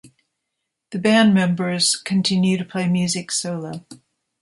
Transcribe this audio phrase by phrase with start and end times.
[0.89, 3.85] The band members continue to play music solo.